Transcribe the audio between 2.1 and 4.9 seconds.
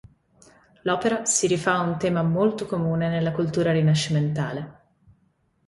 molto comune nella cultura rinascimentale.